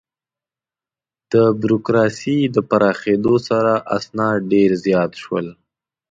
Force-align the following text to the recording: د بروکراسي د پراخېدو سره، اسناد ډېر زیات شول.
د 1.31 1.33
بروکراسي 1.61 2.37
د 2.55 2.57
پراخېدو 2.69 3.35
سره، 3.49 3.71
اسناد 3.97 4.39
ډېر 4.53 4.71
زیات 4.85 5.11
شول. 5.21 5.47